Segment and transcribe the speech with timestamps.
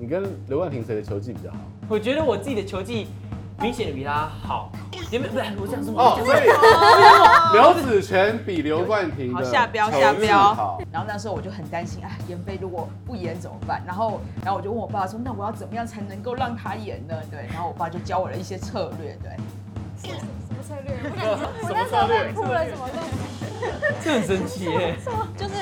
[0.00, 1.58] 你跟刘冠廷谁的球技比较好？
[1.86, 3.06] 我觉得我自己的球技
[3.60, 4.72] 明显的比他好。
[5.10, 6.00] 你们不是我讲什么？
[6.00, 10.80] 哦，所以刘子权比刘冠廷好下标下标。
[10.90, 13.82] 然后那时候我就很担心，哎，妍霏如果不演怎么办？
[13.86, 17.14] 然后，然后我就问我爸说，那我要怎么样才能够让他演呢？
[17.30, 19.36] 对，然后我爸就教我了一些策略，对。
[20.02, 20.08] 什
[20.56, 20.96] 么策略？
[21.62, 24.00] 我那时候在哭了，什么东西？
[24.02, 24.96] 这很神奇耶，
[25.36, 25.54] 就是。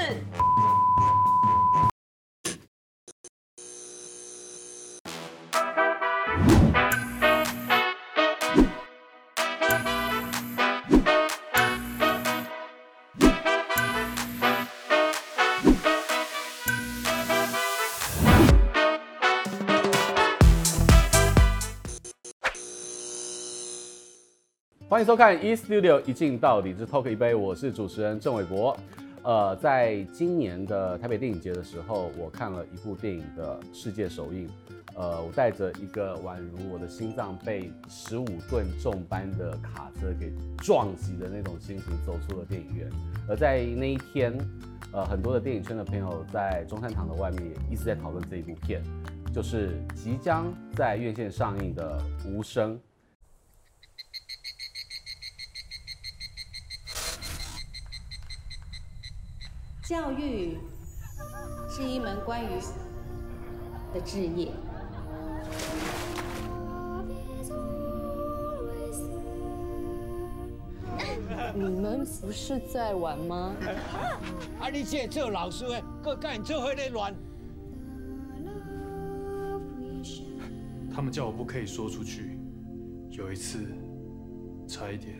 [24.89, 28.75] 欢迎收看《E Studio 一镜到底之 Talk 一杯》，我是主持人郑伟国。
[29.23, 34.49] 呃，在今年的台北电影节的时候，我看了一部电影的世界首映。
[34.95, 42.89] 呃，我带着一个宛如我的心脏被十五吨重般的卡车给撞击的那种心情走出了电影院。
[43.29, 44.33] 而在那一天，
[44.91, 48.83] 呃，很多的电影圈的朋友在中山堂的外面也一直在讨论这一部片，
[49.35, 52.75] 就是即将在院线上映的《无声》。
[59.89, 60.59] 教育
[61.67, 62.49] 是一门关于
[63.95, 64.53] 的职业。
[71.55, 73.57] 你们不是在玩吗？
[74.61, 74.69] 啊！
[74.71, 77.15] 你这做老师的，搁跟你做伙在乱。
[80.95, 82.39] 他们叫我不可以说出去，
[83.09, 83.67] 有一次
[84.67, 85.17] 差一点。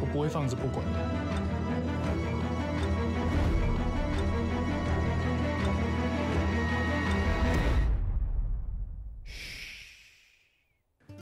[0.00, 0.92] 我不会放着不管的。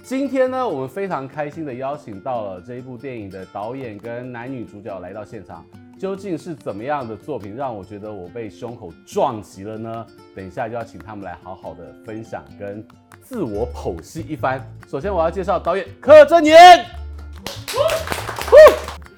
[0.02, 5.64] 今天呢，我们非常开心的邀请到了这一部电影的导演跟男女主角来到现场。
[6.00, 10.06] 究竟是怎么样的作品让我觉得我被胸口撞击了呢？
[10.34, 12.82] 等一下就要请他们来好好的分享跟
[13.20, 14.66] 自我剖析一番。
[14.88, 16.86] 首先我要介绍导演柯震年。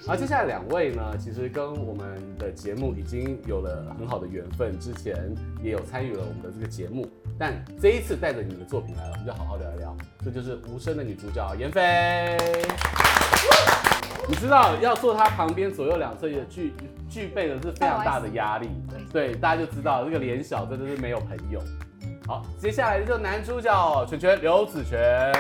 [0.05, 5.33] 好，接下来两位呢，其实跟我们的节目已经有了很好的缘分，之前
[5.63, 7.07] 也有参与了我们的这个节目，
[7.39, 9.97] 但这一次带着你们的作品来了，我们就好好聊一聊。
[10.25, 12.37] 这就是《无声》的女主角妍霏。
[14.33, 16.73] 你知道要坐他旁边左右两侧也具
[17.07, 18.67] 具备的是非常大的压力，
[19.13, 21.61] 对，大家就知道这个脸小真的是没有朋友。
[22.27, 25.31] 好，接下来就男主角全全刘子全。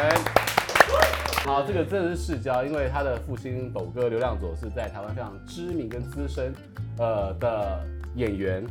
[1.46, 6.52] 好，这个真的是世交，因为他的父亲斗哥刘亮佐是在台湾非常知名跟资深，
[6.98, 7.80] 呃的
[8.14, 8.62] 演员、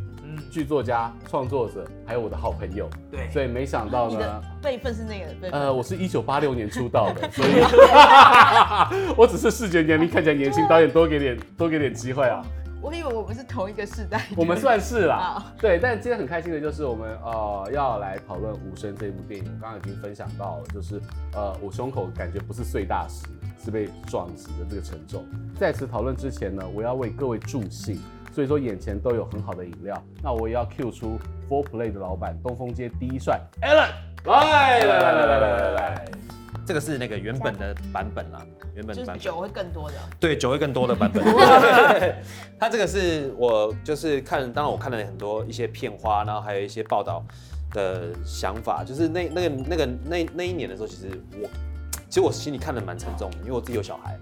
[0.50, 2.90] 剧作家、创作者，还有我的好朋友。
[3.10, 7.62] 对，所以没想到呢，辈分是那个，呃，我是一九八六年出道的， 所以
[9.18, 12.44] 我只是视觉年龄看起来年轻，导演多给点多给点机会啊。
[12.84, 15.78] 我以为我们是同一个世代，我们算是啦，对。
[15.78, 19.46] 但今天很开心的就是我们呃要来讨论《无声》这部电影。
[19.46, 21.00] 我刚刚已经分享到了，就是
[21.36, 23.28] 呃我胸口感觉不是碎大石，
[23.64, 25.24] 是被撞击的这个沉重。
[25.60, 28.00] 在此讨论之前呢，我要为各位助兴，
[28.32, 30.02] 所以说眼前都有很好的饮料。
[30.24, 31.20] 那我也要 Q 出
[31.50, 33.92] Four Play 的老板，东风街第一帅 Alan，
[34.26, 36.06] 来来来来来来来来。
[36.64, 41.22] 这个是那个原本的版本啦，原本版本酒会更多的，对，酒会更多的版本。
[42.58, 47.26] 他这个是我就是看，当然我看了很多一些片花，然后还有一些报道
[47.72, 51.10] 的想法，就是那那个那个那那一年的时候，其实
[51.42, 51.50] 我
[52.08, 54.18] 其实我心里看的蛮沉重的，因为我自己有小孩，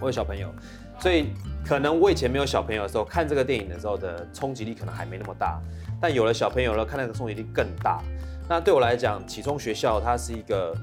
[0.00, 0.52] 我有小朋友，
[0.98, 1.30] 所以
[1.64, 5.60] 可能我以前没有小朋友的时候看这个电影的时候的冲击力可能还没那么大，
[6.00, 8.02] 但有了小朋友了，看那个冲击力更大。
[8.48, 10.74] 那对我来讲，启聪学校它是一个。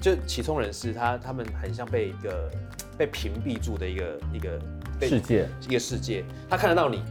[0.00, 2.48] 就启聪人士，他他们很像被一个
[2.96, 4.56] 被屏蔽住的一个一个
[5.00, 6.24] 世界，一个世界。
[6.48, 7.02] 他看得到你，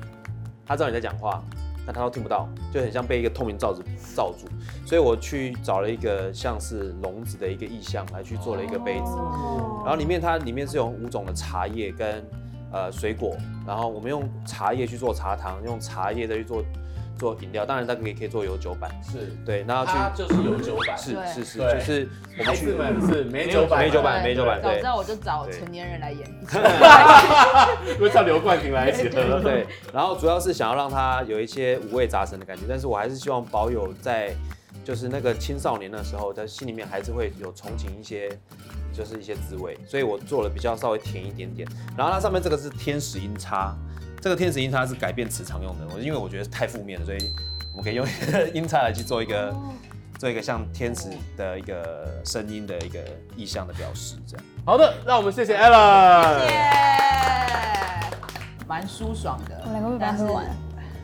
[0.65, 1.43] 他知道你在讲话，
[1.87, 3.81] 但他都听不到，就很像被一个透明罩子
[4.13, 4.45] 罩住。
[4.85, 9.15] 所以我去找了一个像是笼子的一个意象来去做了一个杯子，
[9.85, 12.23] 然后里面它里面是有五种的茶叶跟
[12.73, 16.61] 呃水果，然后我们用茶叶去做茶糖，用茶叶再去做
[17.17, 19.35] 做饮料，当然它可以可以做有酒版，是。
[19.45, 26.27] 对，然后去它就是有酒版，是是是，对就是我孩们去子们是美酒版，美酒版美酒版对早知道我就找成年人来演。
[27.97, 34.33] 因为叫刘冠廷来一起喝，对，然后主要是想要让它有一些五味杂陈的感觉，但是我还是希望保有在
[34.83, 38.29] 就是那个青少年的时候，在心里面还是会有憧憬一些，
[38.93, 41.67] 就是一些滋味，所以我做了比较稍微甜一点点。
[41.97, 43.75] 然后它上面这个是天使音叉，
[44.19, 47.17] 这个天使音叉是改变磁场用的，我因为我觉得太负面了，所以
[47.71, 48.05] 我们可以用
[48.53, 49.55] 音叉来去做一个
[50.17, 52.99] 做一个像天使的一个声音的一个
[53.35, 54.45] 意象的表示，这样。
[54.65, 56.39] 好的，让我们谢谢 Alan。
[56.45, 56.71] 耶，
[58.67, 60.45] 蛮舒爽的，我两个会把它但是喝完。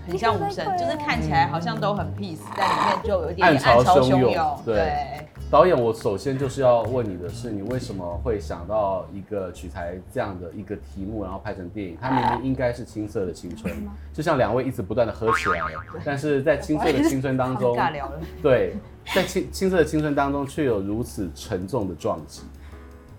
[0.06, 11.96] 很像武神，就是看起来好像都很 peace，在里面就有一点暗点暗潮潮汹涌对，导演，我首先就是要问你的是，你为什么会想到一个取材这样的一个题目，然后拍成电影？
[12.02, 13.72] 它明明应该是青涩的青春，
[14.12, 15.62] 就像两位一直不断的喝起来，
[16.04, 18.20] 但是在青涩的青春当中，尬聊了。
[18.42, 18.76] 对，
[19.14, 22.42] 在青青涩的青春当中却有如此沉重的撞击。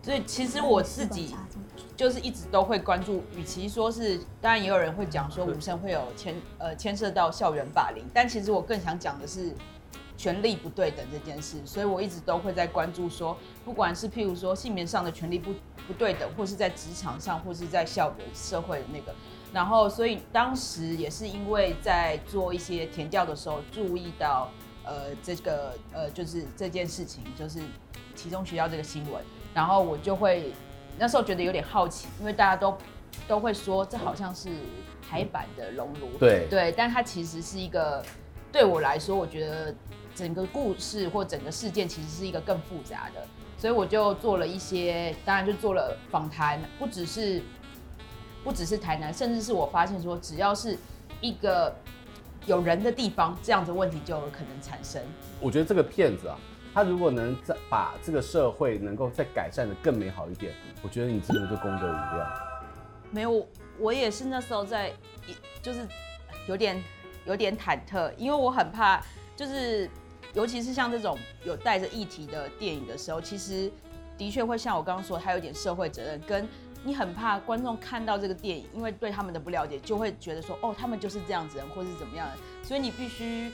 [0.03, 1.37] 所以其实我自己
[1.97, 9.53] 就是一直都会关注，与其说是，当然也有人会讲说武圣会有牵呃牵涉到校园霸凌，但其实我更想讲的是
[10.17, 15.53] 权力不对等这件事，所以我一直都会在关注说，不管是譬如说性别上的权力不
[15.87, 19.15] 不对等，或是在职场上，或是在校园社会的那个，
[19.53, 24.49] 然后所以当时也是因为在做一些填调的时候注意到
[24.85, 27.61] 呃这个呃就是这件事情，就是
[28.15, 29.23] 其中学校这个新闻。
[29.53, 30.53] 然后我就会
[30.99, 32.77] 那时候觉得有点好奇，因为大家都
[33.29, 34.49] 都会说这好像是
[35.09, 38.05] 台版的熔炉，对对，但它其实是一个
[38.51, 39.73] 对我来说，我觉得
[40.15, 43.27] 整个故事或整个事件其实是一个更复杂的，
[43.59, 47.43] 所以我就做了一些，当然就做了访谈，不只是
[48.43, 50.79] 不只是台南，甚至是我发现说，只要是
[51.21, 51.75] 一个
[52.47, 55.03] 有人的地方，这样子问题就有可能产生。
[55.41, 56.39] 我觉得这个片子啊，
[56.73, 60.53] 他如果能再把这个社会能够再改善的更美好一点，
[60.83, 62.33] 我觉得你真的就功德无量。
[63.11, 63.47] 没有，
[63.79, 64.93] 我也是那时候在，
[65.63, 65.87] 就是
[66.47, 66.83] 有点
[67.25, 69.01] 有点忐忑，因为我很怕，
[69.37, 69.89] 就是
[70.35, 73.71] 尤其是像这种有带着议题的电影的时候，其实
[74.19, 76.47] 的确会像我刚刚说，它有点社会责任，跟
[76.83, 82.35] 你很怕观众看到这个电影，因为对他们的不了解，就会觉得说，哦，他们就是这样子人，或是怎么样的，
[82.67, 83.51] 所以你必须，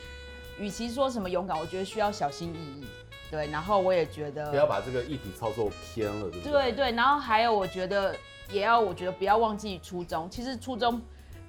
[0.59, 2.87] 与其说什么勇敢，我觉得需要小心翼翼。
[3.31, 6.53] 对，然后我也觉得不要把这个议题操作偏了，对不对？
[6.53, 8.17] 对对，然后还有我觉得
[8.51, 10.29] 也要，我觉得不要忘记初衷。
[10.29, 11.01] 其实初衷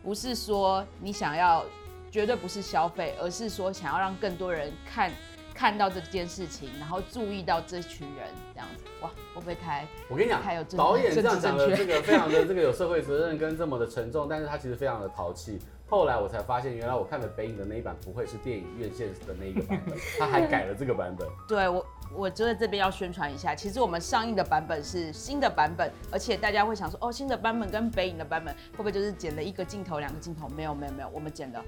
[0.04, 1.66] 不是说你想要，
[2.12, 5.10] 绝对不是消费，而是说想要让更多人看
[5.54, 8.84] 看到这件事情，然后注意到这群人这样子。
[9.02, 9.88] 哇，会不会太？
[10.10, 15.58] 我跟你还有讲，导演这样讲的这个非常的这个有社会责任跟这么的沉重，但是他其实非常的淘气。
[15.90, 21.28] 后来我才发现，原来我看的北影的那一版不会是电影院线的那一个版本， 他还改了这个版本。
[21.50, 23.54] 对我，我觉得这边要宣传一下。
[23.54, 30.48] 其实我们上映的版本是新的版本，而且大家会想说，哦，新的版本跟北影的版本会不会就是剪了一个镜头、两个镜头？
[30.56, 31.62] 没有，没有，没有，我们剪的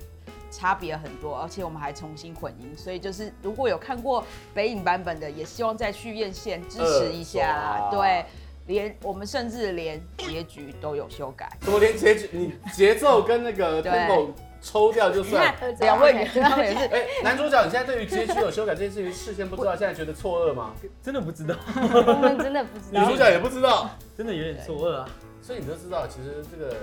[0.54, 2.74] 差别很多，而且我们还重新混音。
[2.78, 4.24] 所以就是如果有看过
[4.54, 7.90] 北影版本的，也希望再去院线支持一下。
[7.92, 8.26] 对。
[8.66, 12.30] 连我们甚至连结局都有修改，怎么连结局？
[12.32, 14.30] 你节奏跟那个 tempo
[14.62, 15.54] 抽掉就算。
[15.82, 16.40] 两位也是。
[16.40, 20.72] 哎，男主角，你现在对于结局有修改这件事情事先不知道，现在觉得错愕吗？
[21.02, 23.02] 真的不知道，我们真的不知道。
[23.02, 25.10] 女主角也不知道，真的有点错愕啊。
[25.42, 26.74] 所以你就知道，其实这个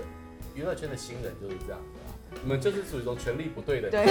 [0.54, 1.80] 娱乐圈的新人就是这样
[2.42, 3.90] 你们就是属于一种权力不对的。
[3.90, 4.06] 对。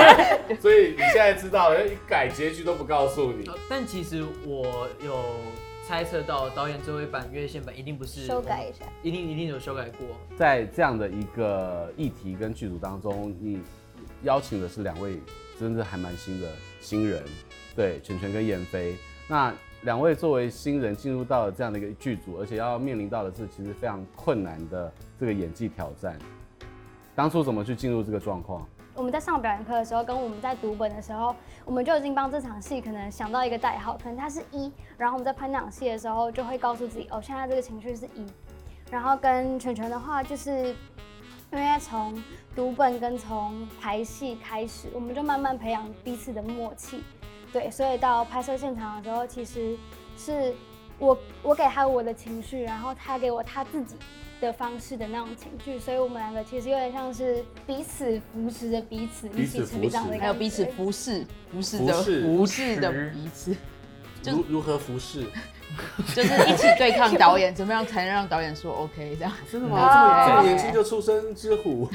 [0.60, 3.48] 所以你现在知道了，一改结局都不告诉你。
[3.68, 5.24] 但其实我有。
[5.86, 10.06] 猜测到导演最后一版月线版一定不是修改一下，一定一定有修改过。
[10.36, 13.62] 在这样的一个议题跟剧组当中，你
[14.22, 15.18] 邀请的是两位
[15.58, 16.48] 真的还蛮新的
[16.78, 17.22] 新人，
[17.74, 18.96] 对，全全跟燕飞。
[19.26, 26.18] 那两位作为新人进入到了这样的一个剧组，而且要面临到的是其实非常困难的这个演技挑战，
[27.18, 28.64] 当初怎么去进入这个状况？
[28.94, 31.34] 我们在上表演课的时候，跟我们在读本的时候，
[31.64, 34.72] 我们就已经帮这场戏可能想到一个代号，可能它是一。
[34.96, 38.24] 然后我们在拍那场戏的时候，就会告诉自己，哦，现在这个情绪是一。
[38.88, 40.68] 然后跟全全的话，就是
[41.50, 42.22] 因为从
[42.54, 47.02] 读本跟从排戏开始，我们就慢慢培养彼此的默契。
[47.52, 49.76] 对，所以到拍摄现场的时候，其实
[50.16, 50.54] 是
[51.00, 53.96] 我我给他我的情绪，然后他给我他自己。
[54.40, 63.56] 的方式的那种情绪，所以我们两个其实有点像是彼此扶持着彼此一起成长的，还有彼此服侍、服侍的服侍的彼此，
[64.24, 65.24] 如如何服侍？
[66.16, 69.32] 就是一起对抗导演，怎么样才能让导演说 OK 这样？
[69.52, 69.76] 真的吗？
[69.78, 71.88] 哦这么这么年轻就出生之虎，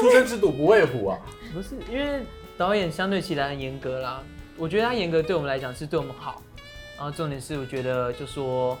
[0.00, 1.18] 出生之犊不畏虎啊！
[1.54, 2.22] 不是因为
[2.58, 4.22] 导演相对起来很严格啦，
[4.58, 6.42] 我觉得他严格对我们来讲是对我们好，
[6.96, 8.76] 然后重点是我觉得就说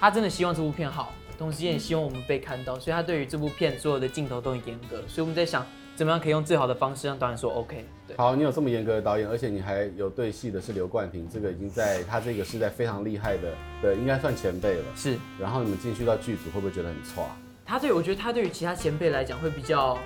[0.00, 5.66] 他真的希望这部片好，同时也希望我们被看到，所以他对于这部片所有的镜头都很严格，所以我们在想
[5.96, 7.82] 怎么样可以用最好的方式让导演说 OK。
[8.06, 14.84] 对，好，你有这么严格的导演，而且你还有对戏的是刘冠廷，这个已经在 他这个时代非常厉害的的，应该算前辈了。
[14.94, 17.22] 是然后你们进去到剧组，会不会觉得很差？
[17.64, 19.96] 他对我觉得他对于其他前辈来讲会比较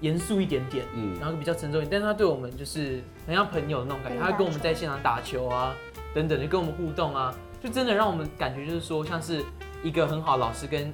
[0.00, 5.74] 严肃一点点，嗯然后比较沉重一点，但是他对我们就是很像朋友的那种感觉，他会跟我们在现场打球啊，
[6.14, 9.42] 等等的跟我们互动啊，就真的让我们感觉就是说像是
[9.82, 10.92] 一个很好的老师跟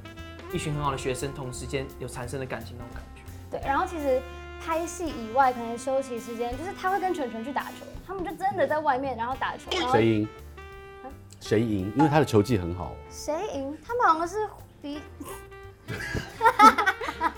[0.53, 3.23] 一群很好的学生同时间有产生的感情那种感觉。
[3.51, 4.21] 对，然后其实
[4.65, 10.29] 拍戏以外，可能休息时间，就是他会跟全全去打球，他们就真的在外面然后打球，然后谁赢？
[11.41, 11.93] 谁赢？
[11.97, 12.95] 因为他的球技很好。
[13.11, 13.77] 谁赢？
[13.87, 14.49] 他们好像是
[14.81, 15.01] 比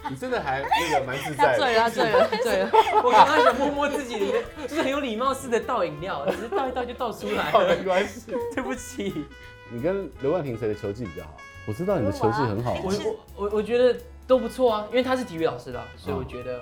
[0.09, 2.71] 你真的还那个蛮自在醉了，他醉了，醉了。
[3.03, 8.33] 我刚刚想摸摸自己的，就是很有礼貌似的倒饮料，只是倒一倒就倒出来好，了没，关系。
[8.55, 9.25] 对不起。
[9.71, 11.37] 你跟刘冠廷谁的球技比较好？
[11.67, 12.81] 我知道你的球技很好啊。
[12.85, 16.61] 我我我我觉得都不错啊，因为他是体育老师的，所以我觉得、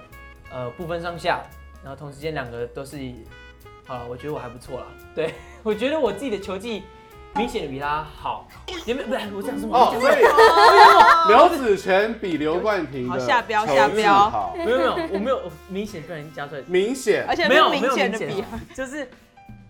[0.50, 1.42] 呃不分上下，
[1.82, 2.98] 然后同时间两个都是
[3.86, 4.86] 好了，我觉得我还不错啦。
[5.14, 6.82] 对，我觉得我自己的球技
[7.36, 8.48] 明显的比他好，
[8.86, 9.08] 有没有？
[9.08, 9.78] 不是我这样说吗？
[9.78, 18.44] 哦，所以刘子权比刘冠廷的好下标下标好，没有没有，我没有明显被人加出来，明显而且没有明显的比没有，
[18.74, 19.06] 就是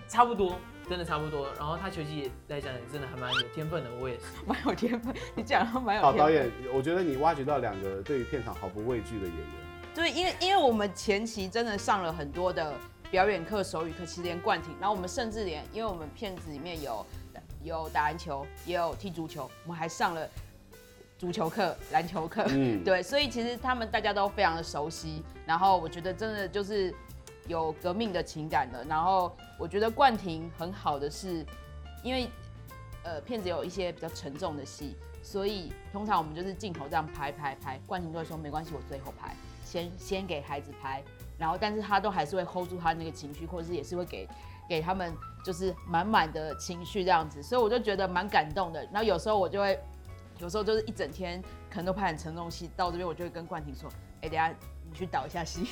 [0.08, 1.48] 差不多，真的差不多。
[1.56, 4.24] 然后他球技来讲也真的还蛮有天分的，我也是。
[4.46, 6.12] 蛮有天分，你讲的蛮有天分。
[6.12, 9.46] 好导演，我觉得你挖掘到两个对于片场毫不畏惧的演员。
[9.94, 12.74] 对，因为因为我们前期真的上了很多的
[13.10, 17.06] 表演课、手语课，其实连冠廷，然后我们甚至连，因为我们片子里面有
[17.62, 20.28] 有打篮球，也有踢足球，我们还上了
[21.16, 26.92] 足球课、篮球课，嗯对，所以其实他们大家都非常的熟悉，然后我觉得真的就是
[27.46, 31.44] 有革命的情感的，然后我觉得冠廷很好的是，
[32.02, 32.28] 因为
[33.02, 39.34] 呃片子有一些比较沉重的戏，所以通常我们就是镜头这样拍拍拍，冠廷就会说没关系，我最后拍。
[39.64, 41.02] 先先给孩子拍，
[41.36, 44.28] 然后但是他都还是会 hold 住他那个情绪，或者是也是会给
[44.68, 45.12] 给他们
[45.44, 48.84] 就是满满的情绪这样子，所以我就觉得蛮感动的。
[48.92, 49.76] 然后有时候我就会，
[50.38, 54.54] 有时候就是一整天可能都拍很沉重戏，到这边我就会跟冠廷说，哎、等下
[54.94, 55.66] 你去导一下戏。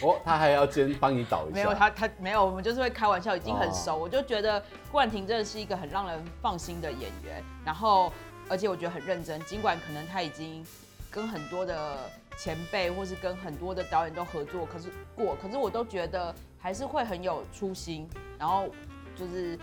[0.00, 1.54] 哦，他还要先帮你导一下。
[1.54, 3.96] 没有他他没有，我们就是会开玩笑，已经很熟。
[3.96, 8.12] 哦我就觉得冠廷真的是一个很让人放心的演员，然后
[8.48, 10.64] 而且我觉得很认真，尽管可能他已经
[11.10, 11.98] 跟很多的。
[12.40, 18.08] 前辈或是跟很多的导演都合作，可是过，可是我都觉得还是会很有初心。
[18.38, 18.68] 然后
[19.16, 19.58] 就是，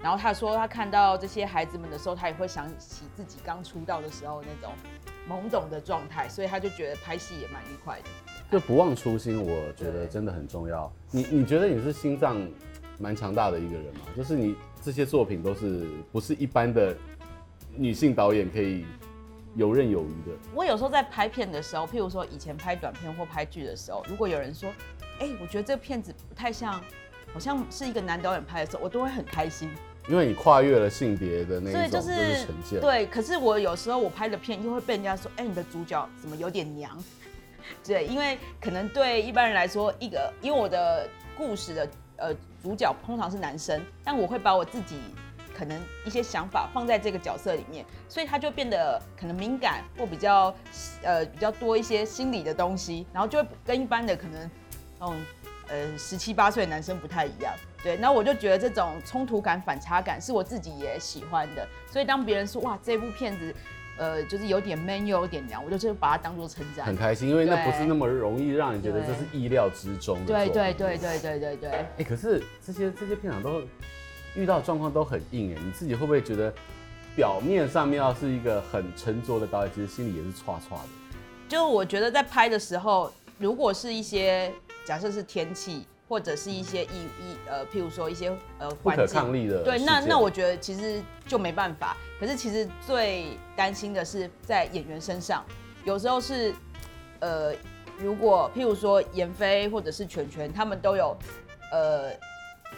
[0.00, 4.72] 然后他说他看到这些孩子们的时候，他也会想起自己刚出道的时候那种
[5.28, 8.08] 懵懂的状态，所以他就觉得拍戏也蛮愉快的。
[8.50, 10.92] 就不忘初心，我觉得真的很重要。
[11.10, 12.36] 你你觉得你是心脏
[12.98, 14.00] 蛮强大的一个人吗？
[14.16, 16.96] 就是你这些作品都是不是一般的
[17.76, 18.84] 女性导演可以。
[19.56, 20.38] 游刃有余的。
[20.54, 24.70] 我有时候在拍片的时候，譬如说以前拍短片或拍剧的时候，如果有人说，
[25.18, 26.80] 哎、欸，我觉得这个片子不太像，
[27.32, 29.68] 好像是一个男导演拍的时候，我都会很开心，
[30.08, 32.80] 因为你跨越了性别的那一种就是。
[32.80, 36.96] 对，可是我有时候我拍的片又会被人家说，哎、欸，你的主角怎么有点娘？
[37.84, 45.00] 对，因为可能对一般人来说，一个因为我的故事的呃主角通常是男生，但我会把我自己。
[45.52, 50.54] 可能一些想法放在这个角色里面，所以他就变得可能敏感或比较
[51.02, 54.50] 呃比较多一些心理的东西，然后就会跟一般的可能
[54.98, 55.16] 那种
[55.68, 57.52] 呃十七八岁的男生不太一样。
[57.82, 61.68] 对，那我就觉得这种冲突感、反差感是我自己也喜欢的。
[61.90, 63.54] 所以当别人说哇这部片子
[64.00, 70.26] 呃就是有点 man 又有点娘，我就是把它当做称赞，很开心，因为那不是那么容易让人觉得这是意料之中的。
[70.26, 71.70] 对对对对对对对。
[71.70, 73.62] 哎、欸，可是这些这些片场都。
[74.36, 76.54] 遇到状况都很硬哎，你自己会不会觉得
[77.16, 80.88] 表面上面要是一个很沉着的导演，其实心里也是歘歘的？
[81.48, 84.52] 就我觉得在拍的时候，如果是一些
[84.84, 91.96] 假设是天气，或者是一些意意呃，譬如说一些呃不可抗力的，对，那那我觉得其实就没办法。
[92.18, 95.44] 可是其实最担心的是在演员身上，
[95.84, 96.52] 有时候是
[97.20, 97.54] 呃，
[97.96, 101.16] 如果譬如说闫飞或者是全全，他们都有
[101.70, 102.10] 呃。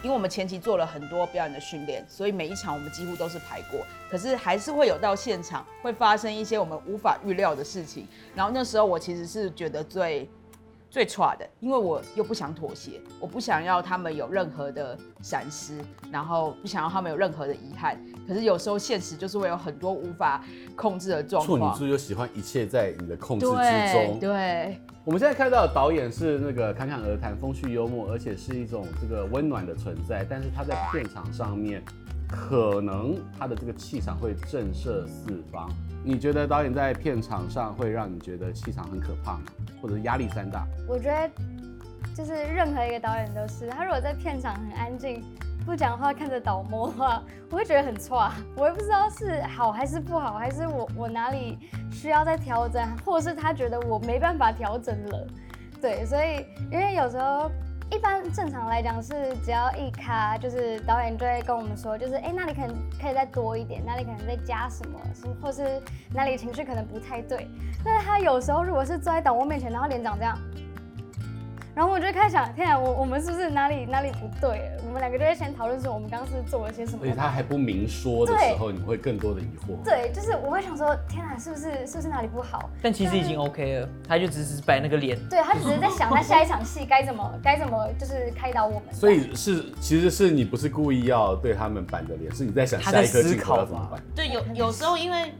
[0.01, 3.79] 因为我们前期做了很多表演的训练，所以每一场我们几乎都是排过。
[4.09, 8.05] 可是还是会有到现场会发生一些我们无法预料的事情。
[8.35, 10.27] 然后那时候我其实是觉得最
[10.93, 15.79] 最差的，因为我又不想妥协，我不想要他们有任何的闪失，
[16.11, 17.99] 然后不想要他们有任何的遗憾。
[18.27, 20.45] 可是有时候现实就是会有很多无法
[20.75, 21.59] 控制的状况。
[21.59, 24.19] 处女座就喜欢一切在你的控制之中。
[24.19, 24.19] 对。
[24.19, 24.77] 对。
[25.03, 30.23] 我们现在看到的导演是那个侃侃而谈、风趣幽默，而且是一种这个温暖的存在。
[30.29, 31.83] 但是他在片场上面，
[32.33, 35.69] 可能他的这个气场会震慑四方。
[36.03, 39.41] 你觉得导演在片场上会让你觉得气场很可怕吗？
[39.79, 40.65] 或者压力山大？
[40.87, 41.29] 我觉得
[42.15, 45.23] 就是任何一个导演都是，他如果在片场很安静，
[45.63, 47.21] 不讲话，看着导模的话，
[47.51, 51.59] 我会觉得很错，我也不知道是好还是不好，还是我我哪里
[51.91, 55.27] 需要再调整，或者是他觉得我没办法调整了。
[55.79, 57.51] 对，所以因为有时候。
[57.93, 59.13] 一般正常来讲是
[59.45, 65.79] 只要一卡，就是导演就会跟我们说，就是哎，那里可能可以再多一点，那里可能再加什么，什么或是
[66.11, 67.47] 哪里情绪可能不太对。
[67.85, 70.35] 但是他有时候如果是坐在导播面前，然后脸长这样。
[71.75, 74.69] 然后我就开始想，天啊，我我们是不是哪里哪里不对？
[74.77, 76.99] 了们两个就在先讨论说，我们刚刚是做了些什么。
[77.01, 79.83] 而且他还不明说的时候，你会更多的疑惑。
[79.83, 82.69] 对，就是我会想说，天啊，是不是是不是哪里不好？
[82.81, 85.17] 但其实已经 OK 了，他就只是摆那个脸。
[85.27, 88.93] 对，他只是在想他下一场戏该怎么 该怎么就是开导我们。
[88.93, 94.01] 所以是其实是你不是故意要对他们板着脸，是你在想下一颗镜头要怎么办？
[94.15, 95.33] 对，有有时候因为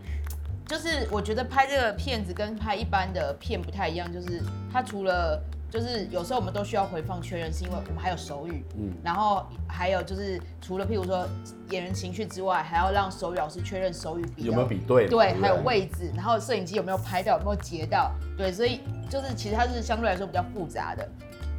[0.65, 4.41] 就是我觉得拍这个片子跟拍一般的片不太一样，就是
[4.71, 5.39] 他除了。
[5.73, 11.27] 就是有时候我们都需要回放确认，是因为我们还有手语，嗯，然后还有就是除了譬如说
[11.71, 21.09] 演员情绪之外，还要让手语老师确认手语比有没有比对，对，还有位置，然后摄影机有没有拍到，有没有截到，对，所以就是其实它是相对来说比较复杂的。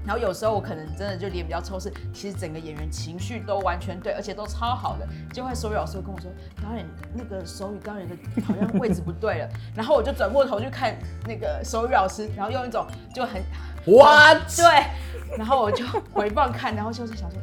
[0.07, 6.31] 然后有时候我可能真的就脸比较臭，是其实整个演员情绪都完全对，而且都超好的，就会手语老师会跟我说，
[6.63, 8.15] 导演那个手语导演的
[8.47, 10.97] 好像位置不对了， 然后我就转过头去看
[11.27, 13.43] 那个手语老师，然后用一种就很。
[13.87, 14.39] What？
[14.57, 17.39] 对，然后我就回放看，然后就是想说，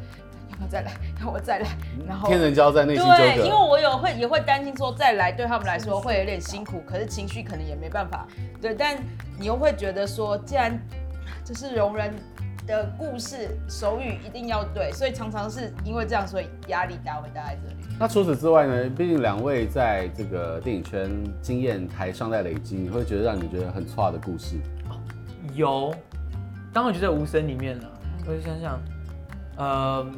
[0.50, 0.90] 要不要再来？
[1.20, 1.68] 要我再来？
[2.04, 8.26] 然后天人交在，内心对，因为我有会也会担心说再来对他们来说会有点辛苦，可是情绪可能也没办法。
[8.60, 8.96] 对，但
[9.38, 10.76] 你又会觉得说，既然
[11.44, 12.12] 这是容人
[12.66, 17.76] 的故事，手语一定要对，所以常常是因为这样，所以压力大会大在这里。
[17.98, 18.90] 那除此之外呢？
[18.90, 24.56] 毕竟两位在这个电影圈经验台上在累积，你会觉得让你觉得很挫的故事？
[25.54, 25.94] 有。
[26.72, 27.90] 当然就在无声里面了，
[28.26, 28.80] 我就想想，
[29.58, 30.10] 呃，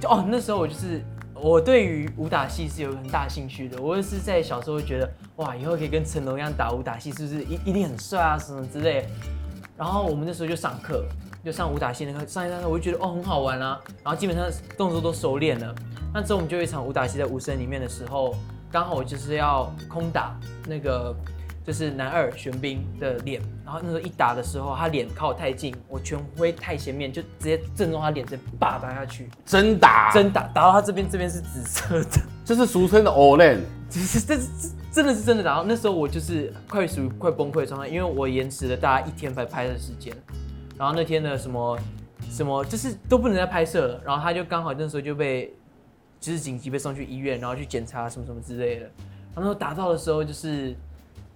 [0.00, 1.00] 就哦，那时候我就是
[1.32, 3.80] 我对于武打戏是有很大兴趣的。
[3.80, 9.06] 我就是在小时候会觉得，哇，以后可以跟成龙一样打武打戏，是不是一一定很帅啊什么之类。
[9.80, 11.06] 然后我们那时候就上课，
[11.42, 13.80] 就上武打戏那个上一上课，我就觉得哦很好玩啊。
[14.04, 15.74] 然后基本上动作都熟练了。
[16.12, 18.34] 那之后我们就有一场武打戏在无声里面的时候，
[18.70, 21.16] 刚好我就是要空打那个。
[21.70, 29.30] 就是男二玄彬的脸，然后那时候一打的时候，他脸靠太近，我拳挥太前面，就直接正中他脸，直接叭打下去。
[29.46, 30.10] 真打？
[30.12, 33.60] 真打，打到他这边，这边是紫色的， 这是俗称的 Olen。
[33.88, 34.42] 这是这这
[34.90, 35.50] 真的是真的打。
[35.50, 40.12] 然后那时候我就是快属于快崩溃的状态，因为我延迟了大概一天才拍的时间。
[40.76, 41.78] 然后那天的什么
[42.32, 44.00] 什么就是都不能再拍摄了。
[44.04, 45.54] 然后他就刚好那时候就被
[46.18, 48.90] 就是紧急被送去医院，然后去检查什么什么之类的。
[49.36, 50.74] 然后打到的时候就是。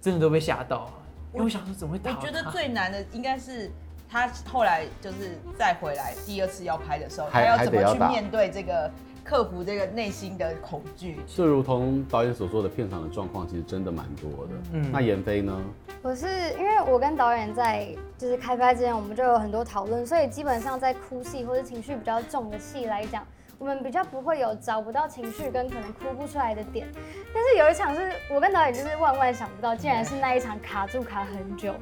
[0.05, 0.87] 真的都被吓到，
[1.33, 2.11] 因为我想说怎么会打？
[2.11, 3.71] 我觉得最难的应该是
[4.07, 8.91] 他后来就是再回来第二次要拍的时候，他要怎么去面对这个
[9.23, 11.17] 克服这个内心的恐惧？
[11.25, 14.53] 就如同导演所说的，片场的状况其实真的蛮多的。
[14.73, 15.59] 嗯，那闫飞呢？
[16.03, 23.25] 我是因为我跟导演在就是开拍之前，我们就有很多讨论，所以基本上在哭戏或者情绪比较重的戏来讲。
[23.57, 26.87] 我们比较不会有找不到情绪跟可能哭不出来的点，
[27.33, 31.73] 但是有一场是我跟导演就是万万想不到，竟然是那一场卡住卡很久，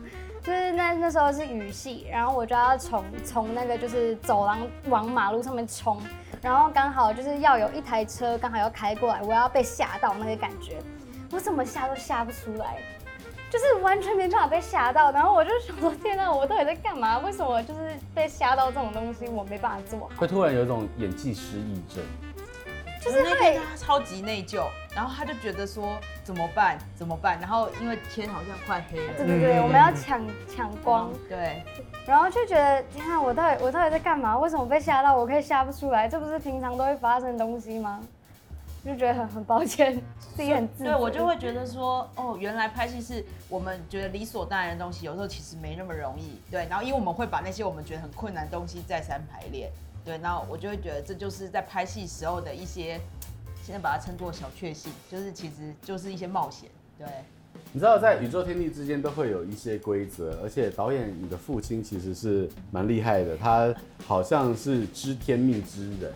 [0.41, 5.99] 就是那那时候是雨戏，然后我就要从从那个就是走廊往马路上面冲，
[6.41, 10.77] 然后刚好就是要有一台车刚好要开过来，我要被吓到那个感觉，
[11.31, 12.77] 我怎么吓都吓不出来。
[13.53, 17.19] 就是完全没办法被吓到，然后我就想说：天哪，我到底在干嘛？
[17.19, 20.09] 为什么就是被吓到这种东西，我没办法做好？
[20.17, 22.03] 会突然有一种演技失忆症，
[22.99, 26.79] 就是那天他超级内疚，然后他就觉得说怎么办？
[26.95, 27.39] 怎么办？
[27.39, 31.61] 然后因为天好像快黑了，对对对，我们要抢抢光，对，
[32.07, 34.35] 然后就觉得天哪，我到底我到底在干嘛？
[34.35, 35.15] 为什么被吓到？
[35.15, 36.09] 我可以吓不出来？
[36.09, 38.01] 这不是平常都会发生的东西吗？
[38.85, 40.01] 就觉得很很抱歉，
[40.35, 40.83] 自己很自。
[40.83, 46.39] 对，我就会觉得说，哦，原来拍戏是我们觉得理所当然的东西，有时候其实没那么容易。
[46.51, 49.71] 对，然后因为我们会把那些我们觉得很困难的东西再三排练。
[50.03, 52.99] 对，然后我就会觉得这就是在拍戏时候的一些，
[53.63, 56.69] 现在把它称作小确幸，就是其实就是一些冒险。
[56.97, 57.07] 对。
[57.71, 63.73] 你知道，在宇宙天地之间都会有一些规则，而且导演你的父亲其实是蛮厉害的，他
[64.05, 66.11] 好像是知天命之人。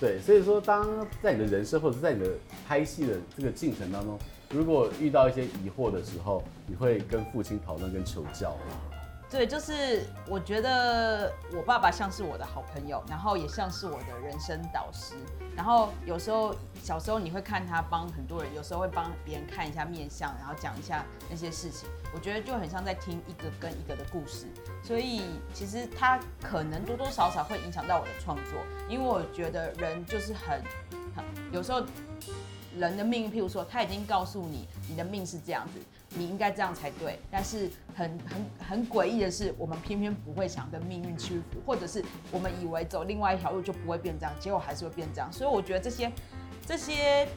[0.00, 0.86] 对，所以说，当
[1.22, 2.30] 在你的人生或者在你的
[2.68, 4.18] 拍戏的这个进程当中，
[4.50, 8.76] 如果遇到一些疑惑的时候，你会跟父亲讨论跟求教吗？
[9.28, 15.14] 对，就是我觉得我爸爸像是我的好朋友，然后也像是我的人生导师。
[15.56, 21.88] 然后有时候小时候你会看他帮很多人，有时候会帮别人看一下面相，然后讲一下那些事情。
[22.16, 24.46] 我觉得就很像在听一个跟一个的故事。
[24.82, 25.20] 所以
[25.52, 30.62] 其实他可能多多少少会影响到我的创作，因为我觉得人就是很
[31.14, 31.82] 很有时候
[32.78, 35.78] 人的命运，譬如说他已经告诉你你的命是这样子。
[36.10, 45.30] 你应该这样才对，但是很很很诡异的是，我们偏偏不会想跟命运屈服，或者是我们以为走另外一条路就不会变这样，结果还是会变这样。
[45.30, 46.10] 所以我觉得这些
[46.64, 47.28] 这些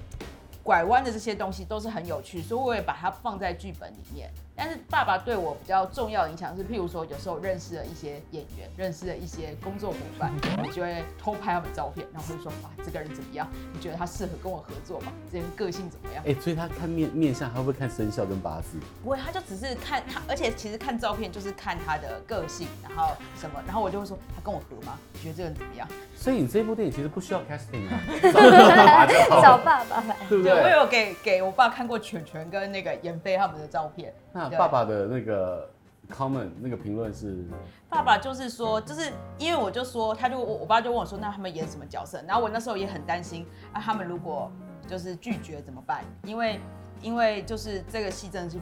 [0.64, 4.32] 拐弯的这些东西都是很有趣，所以我也把它放在剧本里面。
[4.60, 13.48] 但是爸爸对我比较重要的影响是，譬如说有时候认识了一些演员，认识了一些工作伙伴，我就会偷拍他们照片，然后会说哇，这个人怎么样？
[13.74, 15.14] 你觉得他适合跟我合作吗？
[15.32, 16.22] 这人个性怎么样？
[16.26, 18.78] 哎、欸，所以他看面面相，他会不会看生肖跟八字？
[19.02, 25.00] 不会，他就只是看他，而且其实看照片就是看他的个性，然后什么，然后我就会说他跟我合吗？
[25.14, 25.88] 你觉得这个人怎么样？
[26.18, 27.96] 所以你这部电影其实不需要 casting 啊，
[28.34, 28.42] 找
[28.76, 30.52] 爸爸就好，找爸爸， 对不对？
[30.52, 34.14] 对，我有给给我爸看过犬犬跟那个闫飞他们的照片。
[34.32, 35.70] 那爸爸的那个
[36.10, 37.44] comment 那个评论是，
[37.90, 42.22] 爸爸就是说，就是因为我就说，他就我我爸就问我说，那他们演什么角色？
[42.28, 44.52] 然后我那时候也很担心，啊，他们如果
[44.88, 46.04] 就是拒绝怎么办？
[46.24, 46.60] 因为
[47.02, 48.58] 因为就是这个戏真的是。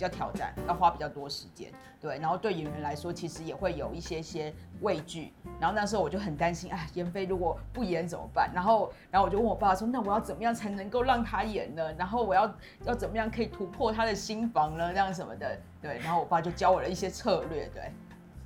[0.00, 5.30] 比较挑战，要花比较多时间，对，然后对演员来说，其实也会有一些些畏惧。
[5.60, 8.50] 然后那时候我就很担心，哎，闫飞如果不演怎么办？
[8.54, 11.92] 然后，然后我就问我爸说，那我要怎么样才能够让他演呢？
[11.98, 12.50] 然后我要
[12.86, 14.90] 要怎么样可以突破他的心防呢？
[14.90, 15.98] 这样什么的，对。
[15.98, 17.92] 然后我爸就教我了一些策略，对。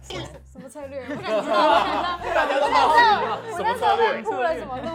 [0.02, 1.04] 什么策略？
[1.08, 1.38] 我感觉
[2.34, 4.22] 大家都知道什么策略？
[4.26, 4.88] 铺了什么路？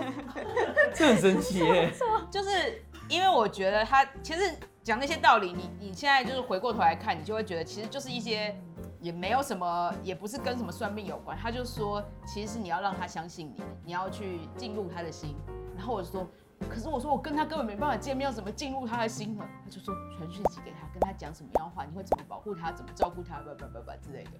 [0.94, 1.90] 这很神奇耶！
[2.30, 4.54] 就是因为我觉得他其实。
[4.90, 8.60] 讲那些道理，你你现在就是回过头来看，你就会觉得其实就是一些
[9.00, 11.38] 也没有什么，也不是跟什么算命有关。
[11.38, 15.36] 他就说，其实是你要让他相信你，你要去进入他的心。
[15.78, 16.28] 然后我就说，
[16.68, 19.46] 可是我说我跟他根本没办法见面，要怎么进入他的心呢？
[19.64, 24.32] 他就说传讯息给他，跟他讲什么样的话，你会怎么保护他，怎么照顾他，不不不不之类的。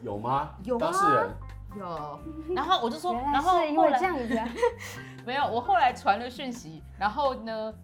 [0.00, 0.50] 有吗？
[0.62, 1.30] 有啊，当事人
[1.76, 2.20] 有。
[2.54, 4.40] 然后我就说，然后后来因为这样子，
[5.26, 7.74] 没有，我后来传了讯息，然后呢？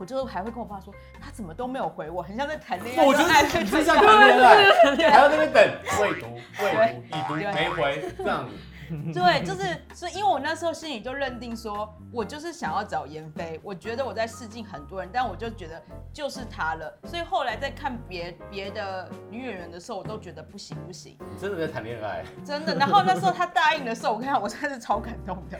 [0.00, 3.04] 我就还会跟我爸说，他怎么都没有回我，很像在谈恋爱。
[3.04, 5.62] 我觉得很像谈恋爱，还要在那边等，
[6.00, 8.54] 未读未读已读没回这样子。
[9.14, 15.80] 对，就是，所以因为我那时候心里就认定说，我就是想要找闫飞，我觉得我在试镜很多人，但我就觉得
[16.12, 16.92] 就是他了。
[17.04, 21.16] 所以后来在看别别的女演员的时候，我都觉得不行不行。
[21.20, 22.24] 你真的在谈恋爱？
[22.44, 22.74] 真的。
[22.74, 25.58] 然后那时候他答应的时候，我看我真的是超感动的，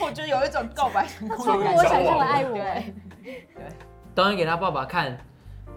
[0.00, 1.78] 我觉得有一种告白成功的感觉。
[1.78, 2.52] 我想象的爱我。
[2.52, 2.94] 对。
[3.22, 3.44] 对。
[4.14, 5.16] 导演给他爸爸看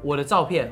[0.01, 0.71] 我的照片。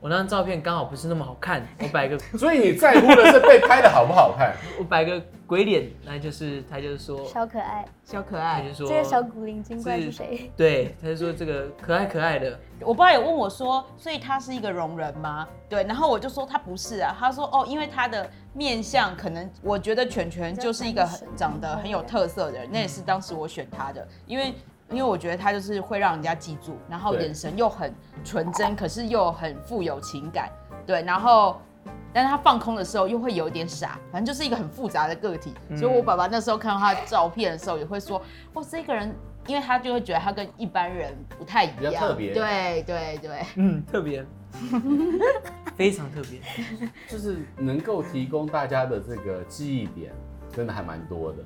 [0.00, 4.56] 我那张照片刚好不是那么好看， 我摆个，所以你在乎的是被拍的好不好看？
[4.78, 10.50] 我摆个鬼脸，那就是他就是说小可爱，小可爱，他就说这个小古灵精怪是谁？
[10.56, 12.58] 对，他就说这个可爱可爱的。
[12.80, 15.46] 我爸有问我说，所以他是一个聋人吗？
[15.68, 24.54] 对，然后我就说他不是啊，他说哦，因为他的面相可能，我觉得犬犬就是一个很长得很有特色的人，那也是当时我选他的，因为。
[24.90, 30.50] 因为我觉得他就是会让人家记住，然后眼神又很纯真，可是又很富有情感，
[30.84, 31.60] 对，然后，
[32.12, 35.54] 但是他放空的时候又会有点傻，反正就是一个很复杂的个体。
[35.68, 38.20] 嗯、所以我爸爸那时候看到他的照片的时候，也会说，
[38.54, 39.14] 哇，这个人，
[39.46, 44.26] 因为他就会觉得他跟一般人不太一样，比较特别，对对对， 嗯，特别，
[45.76, 46.40] 非常特别，
[47.06, 50.12] 就是能够提供大家的这个记忆点，
[50.52, 51.38] 真的还蛮多的。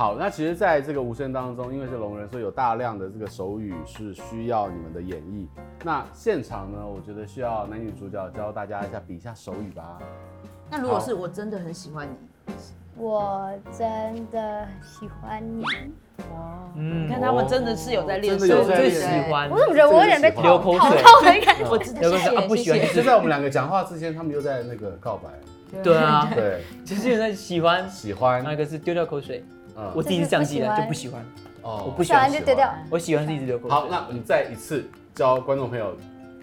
[0.00, 5.46] 好，那其实，在这个无声当中，因为是聋人，所以有大量的这个手语是需要你们的演绎。
[5.84, 9.98] 那现场呢，我觉得需要男女主角教大家一下，比一下手语吧。
[10.70, 12.54] 那如果是我真的很喜欢你，
[12.96, 15.62] 我真的喜欢你。
[16.32, 19.50] 哇，嗯，你看他们真的是有在练手语，真的最喜欢。
[19.50, 21.02] 我怎么觉得我有点被 流口水？
[21.70, 22.80] 我知道，不喜欢。
[22.94, 25.28] 就在我们两个讲话之间，他们又在那个告白。
[25.82, 29.44] 对啊，对，其实有在喜欢，喜欢，那个是丢掉口水。
[29.94, 31.24] 我第一次相机了就不喜欢，
[31.62, 32.72] 哦，我不喜欢就丢掉。
[32.90, 33.70] 我喜欢是一直流口水。
[33.70, 35.96] 好，那我们再一次教观众朋友，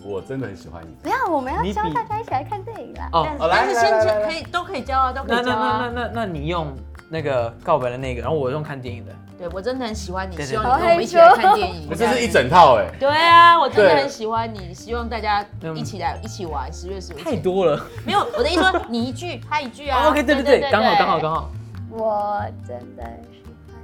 [0.03, 0.89] 我真的很喜欢你。
[1.01, 3.09] 不要，我们要教大家一起来看电影啦。
[3.13, 3.91] 哦，但是先
[4.23, 5.79] 可以都可以教啊，都可以教啊。
[5.81, 6.67] 那那那那那那你用
[7.09, 9.11] 那个告白的那个，然后我用看电影的。
[9.37, 11.87] 对我真的很喜欢你，对对希望你跟我们一起来看电影。
[11.95, 12.87] 这是一整套哎。
[12.99, 16.73] 对啊，我真的很喜欢你，希望大家一起来一起玩。
[16.73, 20.07] 十月十五太多了，没有我的意思说你一句他一句啊。
[20.09, 21.51] OK，对对对，刚好刚好刚好。
[21.97, 23.75] 我真的喜欢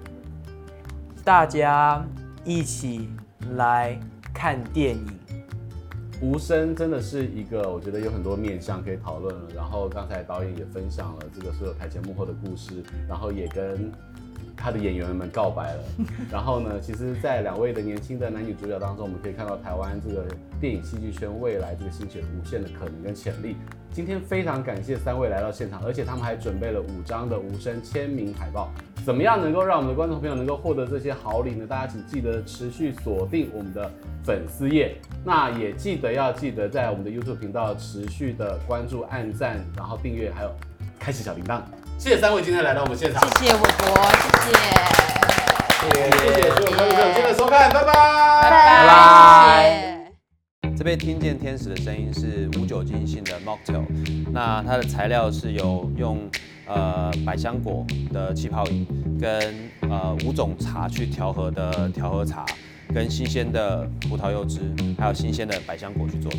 [1.23, 2.05] 大家
[2.45, 3.09] 一起
[3.55, 3.99] 来
[4.31, 5.07] 看电影。
[6.21, 9.41] 无声真的是一个，我觉得有很多面向可以讨论了。
[9.55, 13.91] 然后刚才导演也分享了这个所有台前幕后的故事，然后也跟
[14.63, 15.83] 他的演员们告白了。
[16.31, 20.25] 然后呢，其实，在两位的年轻的男女主角当中，我们可以看到台湾这个
[20.61, 23.57] 电影戏剧圈未来这个兴起无限的可能跟潜力。
[23.91, 28.71] 今天非常感谢三位来到现场，而且他们还准备了五张的无声签名海报。
[29.05, 31.67] 怎么样能够让我们的观众朋友能够获得这些好礼呢？
[31.67, 33.91] 大家请记得持续锁定我们的
[34.23, 34.95] 粉丝页，
[35.25, 40.51] 那也记得要记得在我们的 YouTube 频道持续的关注、按赞，然后订阅，还有
[40.97, 41.61] 开启小铃铛。
[42.03, 43.65] 谢谢三位今天来到我们现场，谢谢伟博，
[44.11, 44.51] 谢谢，
[45.87, 47.93] 谢谢，所有观众朋友今天的收看，拜拜，
[48.51, 48.51] 拜
[48.85, 50.11] 拜。
[50.77, 53.85] 这边听见天使的声音是无酒精性的 Mocktail，
[54.33, 56.29] 那它的材料是有用
[56.65, 58.85] 呃百香果的气泡饮
[59.17, 59.55] 跟
[59.89, 62.45] 呃五种茶去调和的调和茶，
[62.93, 64.59] 跟新鲜的葡萄柚汁，
[64.99, 66.37] 还有新鲜的百香果去做的。